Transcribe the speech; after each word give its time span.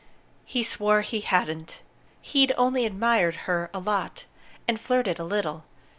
He 0.45 0.63
swore 0.63 1.01
he 1.01 1.19
hadn't; 1.21 1.83
he'd 2.23 2.51
only 2.57 2.87
admired 2.87 3.35
her 3.45 3.69
a 3.71 3.77
lot, 3.77 4.25
and 4.67 4.81
flirted 4.81 5.19
a 5.19 5.23
little. 5.23 5.63